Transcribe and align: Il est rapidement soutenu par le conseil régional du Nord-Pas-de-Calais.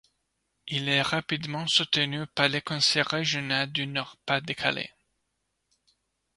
Il 0.65 0.89
est 0.89 1.03
rapidement 1.03 1.67
soutenu 1.67 2.25
par 2.25 2.49
le 2.49 2.59
conseil 2.59 3.03
régional 3.03 3.71
du 3.71 3.85
Nord-Pas-de-Calais. 3.85 4.89